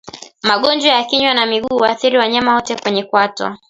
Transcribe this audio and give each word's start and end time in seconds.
Magonjwa 0.43 0.89
ya 0.93 1.03
kinywa 1.03 1.33
na 1.33 1.45
miguu 1.45 1.77
huathiri 1.77 2.17
wanyama 2.17 2.55
wote 2.55 2.77
wenye 2.85 3.03
kwato 3.03 3.57